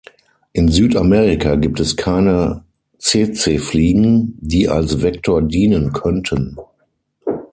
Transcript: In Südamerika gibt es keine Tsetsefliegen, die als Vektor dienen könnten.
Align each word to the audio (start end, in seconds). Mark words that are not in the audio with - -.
In 0.53 0.69
Südamerika 0.69 1.53
gibt 1.57 1.79
es 1.79 1.95
keine 1.95 2.63
Tsetsefliegen, 2.97 4.35
die 4.41 4.67
als 4.67 5.03
Vektor 5.03 5.43
dienen 5.43 5.93
könnten. 5.93 6.57